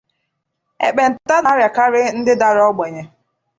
Ekpenta 0.85 1.35
n'arịakarị 1.41 2.01
ndị 2.17 2.33
dara 2.41 2.61
ogbenye. 2.69 3.03